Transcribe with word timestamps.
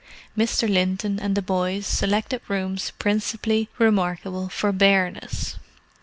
Mr. 0.35 0.67
Linton 0.67 1.19
and 1.19 1.35
the 1.35 1.43
boys 1.43 1.85
selected 1.85 2.41
rooms 2.47 2.91
principally 2.97 3.69
remarkable 3.77 4.49
for 4.49 4.71
bareness. 4.71 5.57